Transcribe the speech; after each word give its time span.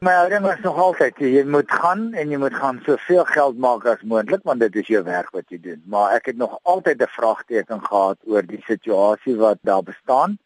My 0.00 0.12
houding 0.12 0.44
was 0.46 0.60
nog 0.62 0.76
altyd 0.78 1.16
jy 1.18 1.40
moet 1.42 1.72
gaan 1.74 2.12
en 2.14 2.30
jy 2.30 2.38
moet 2.38 2.54
gaan 2.54 2.76
soveel 2.86 3.24
geld 3.26 3.56
maak 3.58 3.86
as 3.90 4.04
moontlik 4.06 4.44
want 4.46 4.62
dit 4.62 4.76
is 4.78 4.86
jou 4.92 5.00
werk 5.02 5.32
wat 5.34 5.50
jy 5.50 5.58
doen. 5.64 5.80
Maar 5.90 6.12
ek 6.20 6.30
het 6.30 6.38
nog 6.38 6.54
altyd 6.62 7.02
'n 7.02 7.10
vraagteken 7.16 7.82
gehad 7.82 8.18
oor 8.30 8.46
die 8.46 8.62
situasie 8.66 9.34
wat 9.36 9.58
daar 9.62 9.82
bestaan 9.82 10.38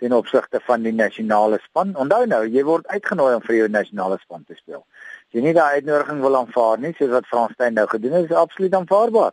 ten 0.00 0.12
opsigte 0.12 0.60
van 0.64 0.82
die 0.82 0.92
nasionale 0.92 1.58
span. 1.66 1.92
Onthou 1.96 2.24
nou, 2.26 2.48
jy 2.48 2.64
word 2.64 2.86
uitgenooi 2.86 3.34
om 3.34 3.42
vir 3.42 3.56
jou 3.56 3.68
nasionale 3.68 4.18
span 4.18 4.44
te 4.44 4.54
speel. 4.54 4.86
Jy 5.28 5.40
nie 5.40 5.52
daai 5.52 5.74
uitnodiging 5.74 6.20
wil 6.20 6.36
aanvaar 6.36 6.78
nie, 6.78 6.94
soos 6.96 7.10
wat 7.10 7.26
Franssteyn 7.26 7.74
nou 7.74 7.86
gedoen 7.86 8.12
het, 8.12 8.30
is 8.30 8.36
absoluut 8.36 8.74
aanvaarbaar. 8.74 9.32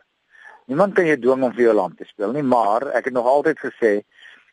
Niemand 0.66 0.94
kan 0.94 1.06
jou 1.06 1.16
dwing 1.16 1.42
om 1.42 1.52
vir 1.52 1.64
jou 1.64 1.74
land 1.74 1.96
te 1.96 2.04
speel 2.04 2.32
nie, 2.32 2.42
maar 2.42 2.90
ek 2.92 3.04
het 3.04 3.14
nog 3.14 3.26
altyd 3.26 3.58
gesê 3.58 4.02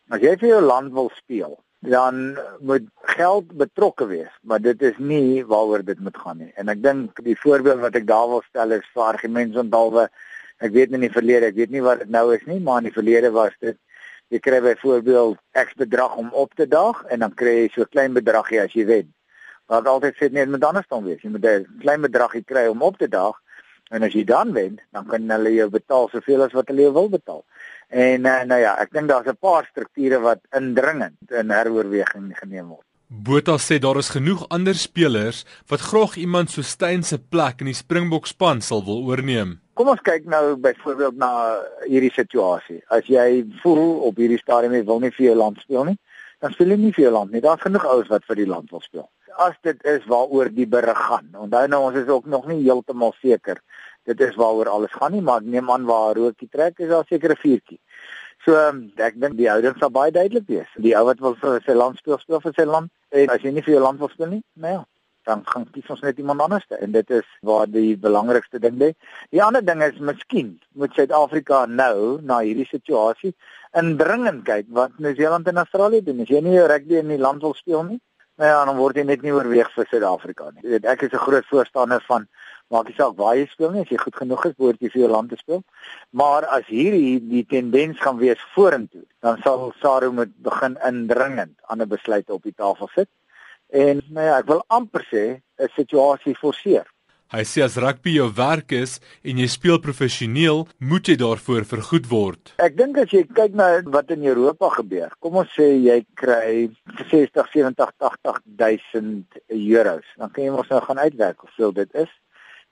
as 0.10 0.22
jy 0.22 0.38
vir 0.38 0.50
jou 0.50 0.62
land 0.62 0.94
wil 0.94 1.12
speel, 1.16 1.60
dan 1.80 2.38
moet 2.59 2.88
geld 3.16 3.52
betrokke 3.57 4.07
wees, 4.07 4.32
maar 4.41 4.59
dit 4.59 4.82
is 4.82 4.98
nie 4.98 5.45
waaroor 5.48 5.84
dit 5.84 6.00
moet 6.00 6.18
gaan 6.18 6.38
nie. 6.38 6.52
En 6.59 6.68
ek 6.68 6.82
dink 6.84 7.21
die 7.23 7.38
voorbeeld 7.40 7.80
wat 7.80 7.95
ek 7.95 8.08
daar 8.08 8.27
wil 8.27 8.44
stel 8.49 8.76
is 8.76 8.88
vir 8.94 9.04
argumentsondalwe. 9.04 10.09
Ek 10.59 10.73
weet 10.76 10.91
in 10.91 11.05
die 11.05 11.12
verlede, 11.13 11.48
ek 11.48 11.55
weet 11.55 11.71
nie 11.71 11.84
wat 11.84 12.04
dit 12.04 12.12
nou 12.12 12.26
is 12.35 12.44
nie, 12.45 12.59
maar 12.59 12.84
in 12.84 12.90
die 12.90 12.98
verlede 12.98 13.31
was 13.31 13.55
dit 13.63 13.80
jy 14.30 14.41
kry 14.44 14.59
byvoorbeeld 14.62 15.40
X 15.57 15.73
bedrag 15.80 16.18
om 16.20 16.27
op 16.38 16.52
te 16.54 16.68
daag 16.68 16.99
en 17.09 17.23
dan 17.23 17.31
kry 17.34 17.55
jy 17.63 17.70
so 17.73 17.88
klein 17.90 18.13
bedragie 18.13 18.59
as 18.62 18.76
jy 18.76 18.85
wen. 18.85 19.07
Ek 19.70 19.88
altyd 19.88 20.18
sê 20.20 20.30
net 20.34 20.52
met 20.52 20.63
anders 20.66 20.88
dan 20.90 21.05
wees. 21.05 21.21
Jy 21.23 21.32
moet 21.32 21.46
'n 21.46 21.66
klein 21.82 22.02
bedragie 22.02 22.43
kry 22.43 22.68
om 22.68 22.82
op 22.82 22.98
te 22.98 23.07
daag 23.07 23.40
en 23.89 24.05
as 24.05 24.13
jy 24.13 24.23
dan 24.27 24.53
wen, 24.53 24.77
dan 24.93 25.07
kan 25.09 25.29
hulle 25.31 25.53
jou 25.55 25.70
betaal 25.73 26.09
soveel 26.13 26.45
as 26.45 26.53
wat 26.57 26.70
hulle 26.71 26.88
jou 26.88 26.93
wil 26.93 27.09
betaal. 27.09 27.43
En 27.89 28.25
uh, 28.25 28.43
nou 28.45 28.59
ja, 28.62 28.75
ek 28.81 28.93
dink 28.93 29.09
daar's 29.09 29.27
'n 29.27 29.38
paar 29.41 29.65
strukture 29.71 30.20
wat 30.21 30.41
indringend 30.53 31.31
in 31.31 31.49
heroorweging 31.49 32.31
geneem 32.38 32.70
word. 32.70 32.85
Botha 33.09 33.57
sê 33.57 33.79
daar 33.81 33.98
is 33.98 34.12
genoeg 34.13 34.43
ander 34.53 34.75
spelers 34.75 35.45
wat 35.67 35.81
graag 35.81 36.15
iemand 36.15 36.52
so 36.52 36.62
Steyn 36.62 37.03
se 37.03 37.17
plek 37.17 37.62
in 37.62 37.65
die 37.65 37.73
Springbok 37.73 38.27
span 38.27 38.62
sal 38.62 38.84
wil 38.85 39.02
oorneem. 39.02 39.55
Kom 39.73 39.87
ons 39.90 40.03
kyk 40.05 40.27
nou 40.29 40.55
byvoorbeeld 40.62 41.18
na 41.18 41.31
hierdie 41.87 42.13
situasie. 42.13 42.84
As 42.93 43.09
jy 43.09 43.48
voel 43.63 44.05
op 44.05 44.21
hierdie 44.21 44.37
stadium 44.37 44.76
jy 44.77 44.84
wil 44.85 45.01
nie 45.01 45.09
vir 45.15 45.26
jou 45.26 45.35
land 45.35 45.57
speel 45.57 45.90
nie, 45.90 45.98
dan 46.40 46.53
speel 46.53 46.76
jy 46.76 46.77
nie 46.77 46.93
vir 46.93 47.07
jou 47.07 47.13
land 47.15 47.31
nie. 47.34 47.41
Daar's 47.41 47.65
genoeg 47.65 47.87
ouens 47.90 48.12
wat 48.13 48.29
vir 48.29 48.35
die 48.43 48.48
land 48.51 48.70
wil 48.70 48.85
speel. 48.85 49.09
As 49.40 49.55
dit 49.63 49.84
is 49.87 50.04
waaroor 50.12 50.49
die 50.51 50.68
berig 50.68 50.99
gaan. 51.07 51.29
Onthou 51.40 51.68
nou 51.71 51.84
ons 51.87 51.98
is 51.98 52.09
ook 52.12 52.26
nog 52.26 52.48
nie 52.51 52.62
heeltemal 52.63 53.13
seker 53.21 53.62
dit 54.09 54.21
is 54.29 54.35
waaroor 54.35 54.70
alles 54.70 54.91
gaan 54.91 55.12
nie, 55.12 55.21
maar 55.21 55.43
neem 55.43 55.71
aan 55.71 55.85
waar 55.85 56.18
rookie 56.18 56.49
trek 56.51 56.79
is 56.79 56.90
daar 56.90 57.05
seker 57.09 57.31
'n 57.31 57.43
vuurtjie. 57.46 57.79
So 58.46 58.55
um, 58.68 58.91
ek 58.96 59.20
dink 59.21 59.35
die 59.37 59.49
houding 59.49 59.76
sal 59.77 59.91
baie 59.91 60.12
duidelik 60.12 60.48
wees. 60.48 60.71
Die 60.85 60.96
ou 60.98 61.05
wat 61.05 61.20
wil 61.20 61.35
vir 61.41 61.62
sy 61.65 61.76
land 61.76 61.98
speel, 61.98 62.18
speel 62.18 62.41
vir 62.41 62.54
sy 62.55 62.65
land. 62.65 62.91
En 63.12 63.29
as 63.29 63.43
jy 63.43 63.51
nie 63.51 63.63
vir 63.65 63.73
jou 63.73 63.84
land 63.84 63.99
wil 63.99 64.09
speel 64.09 64.31
nie, 64.31 64.44
nou 64.53 64.72
ja, 64.73 64.84
dan 65.28 65.44
gaan 65.46 65.68
kies 65.74 65.90
ons 65.90 66.01
net 66.01 66.18
iemand 66.18 66.41
anders 66.41 66.66
te. 66.68 66.75
En 66.75 66.91
dit 66.91 67.09
is 67.12 67.28
waar 67.41 67.68
die 67.68 67.97
belangrikste 67.97 68.59
ding 68.59 68.79
lê. 68.79 68.94
Die 69.29 69.44
ander 69.44 69.66
ding 69.66 69.84
is 69.84 70.00
miskien 70.00 70.59
moet 70.74 70.94
Suid-Afrika 70.94 71.66
nou 71.66 72.22
na 72.22 72.40
hierdie 72.40 72.68
situasie 72.69 73.35
indringend 73.78 74.46
kyk 74.46 74.66
wat 74.74 74.97
Nieu-Seeland 74.97 75.47
en 75.47 75.57
Australië 75.57 76.01
doen. 76.03 76.22
As 76.22 76.31
jy 76.31 76.41
nie 76.41 76.57
rugby 76.59 76.96
in 77.03 77.12
die 77.13 77.22
land 77.22 77.41
wil 77.41 77.53
speel 77.53 77.84
nie, 77.84 78.00
nou 78.40 78.50
ja, 78.50 78.59
dan 78.66 78.78
word 78.79 78.97
jy 79.00 79.03
net 79.03 79.23
nie 79.25 79.34
oorweeg 79.35 79.72
vir 79.75 79.88
Suid-Afrika 79.90 80.51
nie. 80.56 80.79
Ek 80.79 81.03
is 81.03 81.13
'n 81.13 81.25
groot 81.25 81.45
voorstander 81.51 82.03
van 82.07 82.28
maak 82.69 82.88
nie 82.88 82.96
saak 82.97 83.18
waar 83.18 83.35
jy 83.35 83.47
speel 83.50 83.72
nie, 83.72 83.81
as 83.81 83.91
jy 83.91 83.97
goed 83.97 84.16
genoeg 84.16 84.46
is, 84.46 84.56
behoort 84.57 84.81
jy 84.81 84.91
vir 84.94 85.01
jou 85.01 85.09
land 85.12 85.29
te 85.29 85.38
speel. 85.38 85.63
Maar 86.22 86.46
as 86.57 86.68
hierdie 86.69 87.19
die 87.31 87.46
tendens 87.50 88.00
gaan 88.00 88.19
wees 88.22 88.41
vorentoe, 88.53 89.06
dan 89.25 89.41
sal 89.44 89.73
SARU 89.81 90.12
moet 90.12 90.35
begin 90.46 90.78
indringend 90.85 91.56
ander 91.73 91.88
besluite 91.88 92.34
op 92.34 92.44
die 92.44 92.53
tafel 92.53 92.90
sit. 92.94 93.09
En 93.69 94.01
nou 94.09 94.25
ja, 94.25 94.38
ek 94.38 94.47
wil 94.47 94.63
amper 94.68 95.06
sê 95.12 95.41
'n 95.59 95.69
situasie 95.75 96.35
forceer. 96.35 96.85
Hy 97.30 97.44
sê 97.46 97.62
as 97.62 97.75
rugby 97.78 98.16
jou 98.16 98.25
werk 98.34 98.72
is 98.74 98.96
en 99.22 99.38
jy 99.38 99.46
speel 99.53 99.78
professioneel, 99.84 100.63
moet 100.81 101.12
jy 101.12 101.13
daarvoor 101.22 101.66
vergoed 101.69 102.08
word. 102.09 102.53
Ek 102.66 102.74
dink 102.74 102.96
as 102.97 103.12
jy 103.14 103.20
kyk 103.38 103.53
na 103.53 103.68
wat 103.94 104.09
in 104.16 104.24
Europa 104.26 104.72
gebeur, 104.80 105.12
kom 105.22 105.36
ons 105.44 105.52
sê 105.53 105.68
jy 105.78 106.00
kry 106.18 106.72
60, 107.12 107.52
70, 107.53 107.92
80 108.02 108.40
000 108.58 109.59
euros, 109.59 110.08
dan 110.18 110.34
kan 110.34 110.48
jy 110.48 110.56
mos 110.56 110.72
nou 110.74 110.80
gaan 110.88 111.02
uitwerk 111.03 111.46
hoeveel 111.46 111.76
dit 111.78 112.02
is 112.02 112.09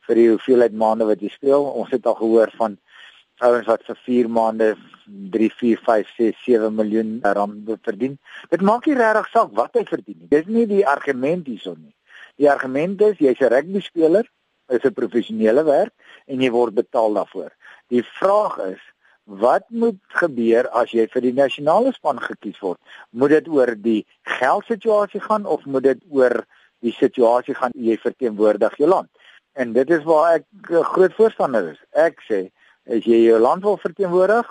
vir 0.08 0.22
die 0.24 0.26
hoeveelheid 0.32 0.74
maande 0.74 1.06
wat 1.06 1.22
jy 1.22 1.30
speel. 1.36 1.68
Ons 1.78 1.94
het 1.94 2.10
al 2.10 2.18
gehoor 2.18 2.50
van 2.58 2.80
ouens 3.46 3.70
wat 3.70 3.86
vir 3.86 4.00
4 4.08 4.32
maande 4.40 4.72
3, 5.36 5.52
4, 5.60 5.84
5, 5.86 6.16
6, 6.18 6.40
7 6.48 6.72
miljoen 6.80 7.20
rand 7.38 7.70
verdien. 7.86 8.18
Dit 8.50 8.66
maak 8.66 8.90
nie 8.90 8.98
regtig 8.98 9.30
saak 9.36 9.54
wat 9.60 9.78
hy 9.78 9.86
verdien 9.86 10.18
nie. 10.18 10.32
Dis 10.34 10.50
nie 10.50 10.66
die 10.66 10.82
argument 10.82 11.46
hierson 11.46 11.78
nie. 11.78 11.94
Die 12.42 12.50
argument 12.50 13.02
is 13.02 13.22
jy's 13.22 13.40
'n 13.42 13.54
rugby 13.54 13.82
speler, 13.82 14.26
is 14.70 14.84
'n 14.84 14.94
professionele 14.94 15.64
werk 15.64 15.94
en 16.28 16.42
jy 16.42 16.52
word 16.52 16.74
betaal 16.74 17.14
daarvoor. 17.14 17.52
Die 17.90 18.04
vraag 18.04 18.58
is 18.58 18.84
Wat 19.28 19.66
moet 19.68 20.00
gebeur 20.08 20.70
as 20.72 20.94
jy 20.96 21.04
vir 21.12 21.22
die 21.26 21.34
nasionale 21.36 21.92
span 21.92 22.20
gekies 22.24 22.62
word? 22.64 22.80
Moet 23.12 23.30
dit 23.30 23.48
oor 23.52 23.74
die 23.76 24.06
geldsituasie 24.24 25.20
gaan 25.20 25.46
of 25.46 25.66
moet 25.66 25.84
dit 25.84 26.06
oor 26.16 26.46
die 26.80 26.94
situasie 26.96 27.56
gaan 27.58 27.76
jy 27.76 27.98
verteenwoordig 28.00 28.78
jou 28.80 28.88
land? 28.88 29.10
En 29.60 29.74
dit 29.76 29.90
is 29.92 30.06
waar 30.08 30.38
ek 30.40 30.46
'n 30.72 30.84
groot 30.94 31.14
voorstander 31.20 31.68
is. 31.74 31.82
Ek 31.92 32.24
sê 32.30 32.40
as 32.88 33.04
jy 33.04 33.20
jou 33.28 33.40
land 33.40 33.64
wil 33.64 33.78
verteenwoordig, 33.78 34.48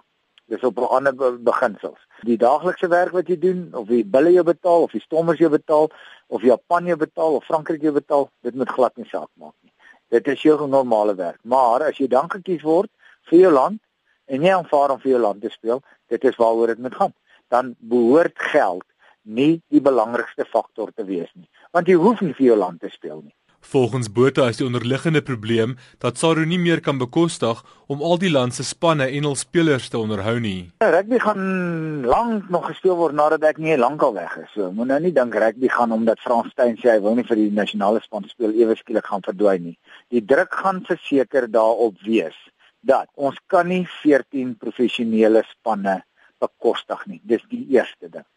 dis 0.48 0.62
op 0.62 0.78
'n 0.78 0.93
ander 0.97 1.41
beginsels. 1.41 2.00
Die 2.25 2.37
daaglikse 2.37 2.88
werk 2.88 3.12
wat 3.12 3.28
jy 3.28 3.38
doen, 3.38 3.71
of 3.72 3.88
die 3.88 4.04
bulle 4.04 4.33
jou 4.33 4.44
betaal 4.44 4.83
of 4.83 4.93
die 4.93 5.00
stommers 5.00 5.38
jou 5.38 5.50
betaal 5.50 5.88
of 6.27 6.43
Japan 6.43 6.84
jou 6.87 6.97
betaal 6.97 7.34
of 7.34 7.44
Frankryk 7.44 7.81
jou 7.83 7.93
betaal, 7.93 8.31
dit 8.43 8.54
moet 8.54 8.69
glad 8.69 8.97
nie 8.97 9.09
saak 9.09 9.31
maak 9.34 9.54
nie. 9.62 9.66
Dit 10.14 10.28
is 10.28 10.42
jou 10.42 10.68
normale 10.68 11.14
werk. 11.14 11.40
Maar 11.42 11.88
as 11.90 11.98
jy 11.98 12.08
dan 12.08 12.30
gekies 12.30 12.62
word 12.62 12.90
vir 13.30 13.38
jou 13.46 13.52
land 13.52 13.80
en 14.26 14.42
jy 14.42 14.52
aanvaar 14.54 14.94
om 14.94 15.00
vir 15.02 15.16
jou 15.16 15.22
land 15.22 15.42
te 15.42 15.50
speel, 15.50 15.82
dit 16.10 16.24
is 16.24 16.38
waaroor 16.38 16.74
dit 16.74 16.82
moet 16.82 16.94
gaan. 16.94 17.14
Dan 17.50 17.74
behoort 17.78 18.38
geld 18.52 18.86
nie 19.26 19.62
die 19.74 19.82
belangrikste 19.82 20.46
faktor 20.46 20.92
te 20.94 21.04
wees 21.04 21.30
nie, 21.34 21.48
want 21.74 21.88
jy 21.90 21.96
hoef 21.98 22.22
nie 22.22 22.34
vir 22.38 22.52
jou 22.52 22.58
land 22.58 22.80
te 22.80 22.90
speel 22.92 23.24
nie. 23.24 23.34
Volgens 23.69 24.12
Botha 24.12 24.44
is 24.49 24.60
die 24.60 24.65
onderliggende 24.66 25.22
probleem 25.27 25.72
dat 25.99 26.21
SARU 26.21 26.44
nie 26.47 26.59
meer 26.59 26.78
kan 26.81 27.00
bekostig 27.00 27.62
om 27.91 28.03
al 28.03 28.21
die 28.22 28.31
land 28.31 28.54
se 28.54 28.62
spanne 28.62 29.09
en 29.10 29.27
hul 29.27 29.34
spelers 29.34 29.88
te 29.91 29.99
onderhou 29.99 30.37
nie. 30.41 30.69
Rugby 30.78 31.19
gaan 31.19 32.06
lank 32.06 32.47
nog 32.54 32.69
gespeel 32.71 32.94
word 33.00 33.16
nadat 33.19 33.43
ek 33.50 33.59
nie 33.59 33.75
lankal 33.75 34.15
weg 34.15 34.37
is. 34.44 34.53
So 34.54 34.71
moet 34.77 34.93
nou 34.93 35.00
nie 35.03 35.10
dink 35.16 35.34
rugby 35.34 35.66
gaan 35.72 35.97
omdat 35.97 36.22
Frans 36.22 36.54
Steyn 36.54 36.78
sê 36.78 36.93
hy 36.93 37.03
wil 37.03 37.19
nie 37.19 37.27
vir 37.27 37.41
die 37.41 37.49
nasionale 37.56 38.04
span 38.04 38.28
speel 38.31 38.54
ewe 38.54 38.78
skielik 38.78 39.10
gaan 39.10 39.27
verdwyn 39.27 39.66
nie. 39.72 39.75
Die 40.15 40.22
druk 40.22 40.54
gaan 40.62 40.84
verseker 40.87 41.50
daarop 41.50 41.98
wees 42.06 42.38
dat 42.87 43.10
ons 43.19 43.43
kan 43.50 43.66
nie 43.66 43.83
14 43.98 44.54
professionele 44.62 45.43
spanne 45.50 46.04
bekostig 46.38 47.03
nie. 47.10 47.19
Dis 47.27 47.43
die 47.50 47.65
eerste 47.75 48.15
ding. 48.15 48.28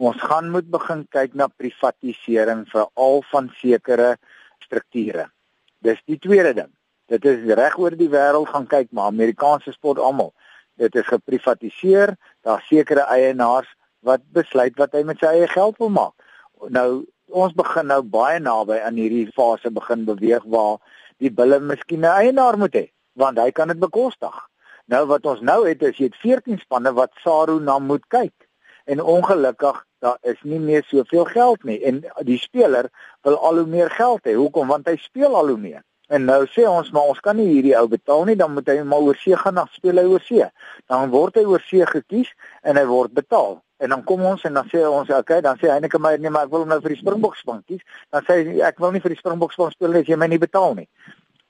Ons 0.00 0.16
gaan 0.24 0.48
moet 0.54 0.72
begin 0.72 1.04
kyk 1.12 1.36
na 1.36 1.52
privatisering 1.60 2.64
vir 2.72 2.88
al 2.96 3.24
van 3.34 3.52
sekere 3.60 4.12
strukture. 4.68 5.28
Dis 5.84 6.00
die 6.06 6.20
tweede 6.20 6.54
ding. 6.54 6.70
Dit 7.08 7.24
is 7.24 7.44
reg 7.56 7.78
oor 7.80 7.96
die 7.96 8.10
wêreld 8.12 8.50
gaan 8.52 8.68
kyk, 8.68 8.92
maar 8.92 9.08
Amerikaanse 9.08 9.72
sport 9.72 9.98
almal. 9.98 10.34
Dit 10.78 10.94
is 10.94 11.08
geprivatiseer. 11.08 12.14
Daar's 12.46 12.66
sekere 12.68 13.08
eienaars 13.08 13.70
wat 14.06 14.22
besluit 14.36 14.76
wat 14.78 14.94
hy 14.94 15.02
met 15.08 15.18
sy 15.22 15.32
eie 15.38 15.48
geld 15.50 15.78
wil 15.82 15.90
maak. 15.94 16.14
Nou 16.74 17.06
ons 17.28 17.52
begin 17.56 17.90
nou 17.90 18.00
baie 18.02 18.38
naby 18.40 18.78
aan 18.80 18.96
hierdie 18.96 19.26
fase 19.36 19.72
begin 19.74 20.06
beweeg 20.08 20.44
waar 20.48 20.78
die 21.20 21.32
bulle 21.32 21.58
miskien 21.60 22.04
'n 22.04 22.14
eienaar 22.22 22.56
moet 22.58 22.74
hê, 22.74 22.86
want 23.16 23.38
hy 23.38 23.50
kan 23.50 23.68
dit 23.68 23.78
bekostig. 23.78 24.36
Nou 24.86 25.06
wat 25.06 25.26
ons 25.26 25.40
nou 25.40 25.66
het 25.68 25.82
is 25.82 25.98
jy 25.98 26.08
het 26.08 26.16
14 26.22 26.58
spanne 26.58 26.92
wat 26.92 27.12
Saru 27.24 27.60
na 27.60 27.78
moet 27.78 28.06
kyk. 28.08 28.47
En 28.88 29.02
ongelukkig 29.02 29.82
daar 30.00 30.16
is 30.30 30.38
nie 30.42 30.60
meer 30.62 30.84
soveel 30.88 31.26
geld 31.28 31.64
nie 31.68 31.76
en 31.84 32.00
die 32.24 32.38
speler 32.40 32.88
wil 33.26 33.36
al 33.36 33.60
hoe 33.60 33.68
meer 33.68 33.90
geld 33.90 34.24
hê. 34.24 34.34
Hoekom? 34.38 34.70
Want 34.72 34.88
hy 34.88 34.96
speel 35.02 35.36
al 35.36 35.52
hoe 35.52 35.60
meer. 35.60 35.82
En 36.08 36.24
nou 36.24 36.40
sê 36.48 36.64
ons 36.64 36.88
maar 36.96 37.10
ons 37.12 37.20
kan 37.20 37.36
nie 37.36 37.50
hierdie 37.50 37.74
ou 37.76 37.84
betaal 37.92 38.24
nie, 38.24 38.36
dan 38.40 38.54
moet 38.56 38.70
hy 38.72 38.78
maar 38.80 39.04
oor 39.04 39.18
see 39.20 39.36
gaan 39.36 39.60
af 39.60 39.74
speel 39.76 40.00
hy 40.00 40.06
oor 40.08 40.24
see. 40.24 40.46
Dan 40.88 41.12
word 41.12 41.36
hy 41.36 41.44
oor 41.44 41.64
see 41.68 41.84
gekies 41.90 42.30
en 42.64 42.80
hy 42.80 42.86
word 42.88 43.12
betaal. 43.18 43.58
En 43.78 43.92
dan 43.92 44.02
kom 44.08 44.24
ons 44.26 44.42
en 44.48 44.56
dan 44.56 44.70
sê 44.72 44.80
ons, 44.88 45.08
"Oké, 45.08 45.18
okay, 45.18 45.40
dan 45.40 45.58
sê 45.60 45.68
Heineke 45.68 45.98
maar 45.98 46.18
nee, 46.18 46.30
maar 46.30 46.46
ek 46.46 46.50
wil 46.50 46.64
nou 46.64 46.80
vir 46.80 46.94
die 46.96 47.02
Springbok 47.02 47.36
span 47.36 47.62
kies." 47.66 47.82
Dan 48.10 48.22
sê 48.22 48.40
hy, 48.40 48.60
"Ek 48.60 48.78
wil 48.78 48.90
nie 48.92 49.00
vir 49.00 49.10
die 49.10 49.18
Springbok 49.18 49.52
span 49.52 49.70
speel 49.70 49.94
as 49.94 50.06
jy 50.06 50.16
my 50.16 50.26
nie 50.26 50.38
betaal 50.38 50.74
nie." 50.74 50.88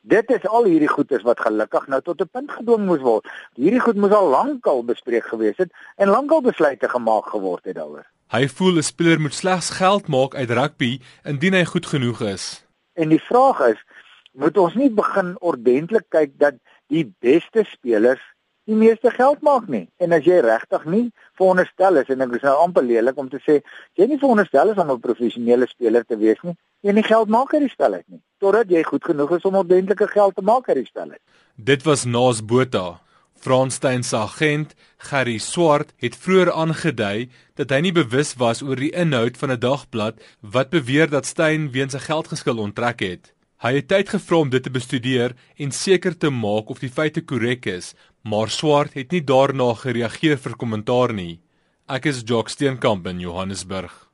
Dit 0.02 0.30
is 0.30 0.46
al 0.46 0.64
hierdie 0.64 0.88
goedes 0.88 1.22
wat 1.22 1.40
gelukkig 1.40 1.86
nou 1.86 2.00
tot 2.02 2.20
'n 2.20 2.28
punt 2.32 2.50
gedwing 2.50 2.86
moes 2.86 3.00
word. 3.00 3.26
Hierdie 3.54 3.80
goed 3.80 3.96
moes 3.96 4.12
al 4.12 4.28
lankal 4.28 4.84
bespreek 4.84 5.24
gewees 5.24 5.56
het 5.56 5.72
en 5.96 6.08
lankal 6.08 6.40
besluite 6.40 6.88
gemaak 6.88 7.26
geword 7.26 7.64
het 7.64 7.74
daaroor. 7.74 8.06
Hy 8.30 8.48
voel 8.48 8.78
'n 8.78 8.82
speler 8.82 9.20
moet 9.20 9.34
slegs 9.34 9.70
geld 9.70 10.08
maak 10.08 10.34
uit 10.34 10.50
rugby 10.50 11.00
indien 11.24 11.54
hy 11.54 11.64
goed 11.64 11.86
genoeg 11.86 12.20
is. 12.20 12.66
En 12.94 13.08
die 13.08 13.22
vraag 13.22 13.60
is, 13.60 13.84
moet 14.32 14.58
ons 14.58 14.74
nie 14.74 14.90
begin 14.90 15.36
ordentlik 15.40 16.06
kyk 16.08 16.38
dat 16.38 16.54
die 16.86 17.14
beste 17.20 17.64
spelers 17.64 18.20
die 18.64 18.76
meeste 18.76 19.10
geld 19.10 19.40
maak 19.40 19.68
nie? 19.68 19.88
En 19.96 20.12
as 20.12 20.24
jy 20.24 20.40
regtig 20.44 20.84
nie 20.84 21.10
veronderstel 21.40 21.96
is 21.96 22.08
en 22.08 22.20
ek 22.20 22.34
is 22.36 22.42
nou 22.42 22.56
amper 22.56 22.82
lelik 22.82 23.18
om 23.18 23.28
te 23.28 23.40
sê, 23.46 23.60
jy 23.96 24.06
nie 24.06 24.18
veronderstel 24.18 24.70
is 24.70 24.78
om 24.82 24.90
'n 24.90 25.00
professionele 25.00 25.66
speler 25.66 26.04
te 26.04 26.16
wees 26.16 26.42
nie, 26.42 26.56
jy 26.82 26.92
nie 26.92 27.06
geld 27.06 27.28
maak 27.28 27.54
uit 27.54 27.66
die 27.66 27.74
spel 27.74 27.94
uit 27.94 28.08
nie 28.08 28.22
totdat 28.38 28.70
jy 28.70 28.84
goed 28.86 29.04
genoeg 29.04 29.36
is 29.38 29.46
om 29.48 29.58
ordentlike 29.58 30.08
geld 30.12 30.36
te 30.36 30.44
maak 30.46 30.68
uit 30.70 30.80
die 30.82 30.88
spel 30.88 31.10
uit. 31.10 31.22
Dit 31.56 31.84
was 31.86 32.06
Naas 32.06 32.44
Botha. 32.44 33.00
Fransstein 33.38 34.02
se 34.02 34.16
agent, 34.16 34.74
Gerry 34.98 35.38
Swart, 35.38 35.92
het 36.02 36.16
vroeër 36.18 36.50
aangedui 36.50 37.28
dat 37.58 37.70
hy 37.70 37.78
nie 37.86 37.94
bewus 37.94 38.34
was 38.40 38.64
oor 38.66 38.80
die 38.82 38.90
inhoud 38.90 39.38
van 39.38 39.52
'n 39.54 39.60
dagblad 39.62 40.18
wat 40.42 40.70
beweer 40.70 41.10
dat 41.10 41.26
Stein 41.26 41.70
weens 41.70 41.94
'n 41.94 42.06
geldgeskil 42.10 42.58
onttrek 42.58 43.00
het. 43.00 43.32
Hy 43.62 43.74
het 43.74 43.88
tyd 43.88 44.08
gevra 44.08 44.36
om 44.36 44.50
dit 44.50 44.62
te 44.62 44.70
bestudeer 44.70 45.34
en 45.56 45.70
seker 45.70 46.18
te 46.18 46.30
maak 46.30 46.70
of 46.70 46.78
die 46.78 46.90
feite 46.90 47.20
korrek 47.20 47.66
is, 47.66 47.94
maar 48.22 48.48
Swart 48.48 48.94
het 48.94 49.10
nie 49.12 49.22
daarna 49.22 49.74
gereageer 49.74 50.38
vir 50.38 50.56
kommentaar 50.56 51.12
nie. 51.12 51.40
Ek 51.88 52.06
is 52.06 52.22
Jock 52.24 52.48
Steenkamp 52.48 53.06
in 53.06 53.20
Johannesburg. 53.20 54.07